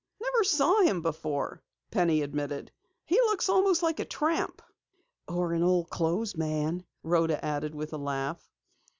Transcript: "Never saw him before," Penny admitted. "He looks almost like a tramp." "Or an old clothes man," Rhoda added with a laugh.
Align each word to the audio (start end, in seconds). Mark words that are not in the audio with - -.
"Never 0.19 0.43
saw 0.43 0.81
him 0.81 1.03
before," 1.03 1.61
Penny 1.91 2.23
admitted. 2.23 2.71
"He 3.05 3.17
looks 3.21 3.49
almost 3.49 3.83
like 3.83 3.99
a 3.99 4.03
tramp." 4.05 4.63
"Or 5.27 5.53
an 5.53 5.61
old 5.61 5.91
clothes 5.91 6.35
man," 6.35 6.83
Rhoda 7.03 7.45
added 7.45 7.75
with 7.75 7.93
a 7.93 7.97
laugh. 7.99 8.49